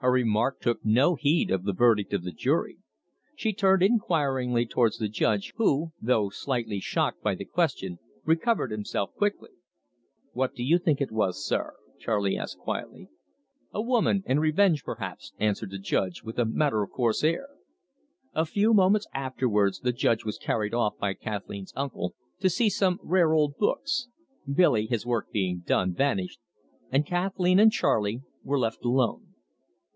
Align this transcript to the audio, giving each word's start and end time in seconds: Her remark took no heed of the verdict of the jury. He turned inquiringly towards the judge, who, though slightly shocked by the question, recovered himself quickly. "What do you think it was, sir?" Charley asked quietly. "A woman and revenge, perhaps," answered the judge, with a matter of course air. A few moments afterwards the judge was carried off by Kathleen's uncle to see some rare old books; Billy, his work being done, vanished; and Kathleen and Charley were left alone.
Her 0.00 0.12
remark 0.12 0.60
took 0.60 0.84
no 0.84 1.16
heed 1.16 1.50
of 1.50 1.64
the 1.64 1.72
verdict 1.72 2.12
of 2.12 2.22
the 2.22 2.30
jury. 2.30 2.78
He 3.36 3.52
turned 3.52 3.82
inquiringly 3.82 4.64
towards 4.66 4.96
the 4.96 5.08
judge, 5.08 5.52
who, 5.56 5.90
though 6.00 6.28
slightly 6.28 6.78
shocked 6.78 7.20
by 7.20 7.34
the 7.34 7.44
question, 7.44 7.98
recovered 8.24 8.70
himself 8.70 9.12
quickly. 9.16 9.50
"What 10.32 10.54
do 10.54 10.62
you 10.62 10.78
think 10.78 11.00
it 11.00 11.10
was, 11.10 11.44
sir?" 11.44 11.74
Charley 11.98 12.36
asked 12.38 12.58
quietly. 12.58 13.08
"A 13.72 13.82
woman 13.82 14.22
and 14.24 14.40
revenge, 14.40 14.84
perhaps," 14.84 15.32
answered 15.40 15.70
the 15.72 15.80
judge, 15.80 16.22
with 16.22 16.38
a 16.38 16.44
matter 16.44 16.80
of 16.84 16.92
course 16.92 17.24
air. 17.24 17.48
A 18.34 18.46
few 18.46 18.72
moments 18.72 19.08
afterwards 19.12 19.80
the 19.80 19.90
judge 19.92 20.24
was 20.24 20.38
carried 20.38 20.74
off 20.74 20.96
by 20.96 21.12
Kathleen's 21.12 21.72
uncle 21.74 22.14
to 22.38 22.48
see 22.48 22.70
some 22.70 23.00
rare 23.02 23.34
old 23.34 23.56
books; 23.56 24.06
Billy, 24.48 24.86
his 24.86 25.04
work 25.04 25.32
being 25.32 25.58
done, 25.66 25.92
vanished; 25.92 26.38
and 26.92 27.04
Kathleen 27.04 27.58
and 27.58 27.72
Charley 27.72 28.22
were 28.44 28.60
left 28.60 28.84
alone. 28.84 29.24